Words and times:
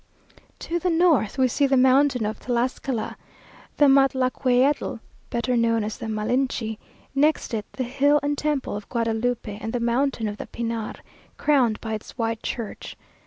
To 0.57 0.79
the 0.79 0.89
north 0.89 1.37
we 1.37 1.47
see 1.47 1.67
the 1.67 1.77
mountain 1.77 2.25
of 2.25 2.39
Tlascala, 2.39 3.17
the 3.77 3.85
Matlalcueyetl, 3.85 4.99
better 5.29 5.55
known 5.55 5.83
as 5.83 5.99
the 5.99 6.07
Malinchi; 6.07 6.79
next 7.13 7.53
it 7.53 7.67
the 7.73 7.83
hill 7.83 8.19
and 8.23 8.35
temple 8.35 8.75
of 8.75 8.89
Guadalupe 8.89 9.59
and 9.61 9.73
the 9.73 9.79
mountain 9.79 10.27
of 10.27 10.37
the 10.37 10.47
Pinar, 10.47 10.95
crowned 11.37 11.79
by 11.81 11.93
its 11.93 12.17
white 12.17 12.41
church. 12.41 12.97